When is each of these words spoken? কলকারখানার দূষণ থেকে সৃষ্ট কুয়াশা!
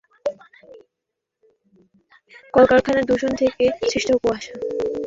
কলকারখানার 2.53 3.05
দূষণ 3.05 3.31
থেকে 3.41 3.63
সৃষ্ট 3.83 4.09
কুয়াশা! 4.15 4.53